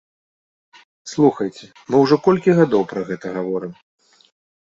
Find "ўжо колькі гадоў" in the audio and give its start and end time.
2.03-2.81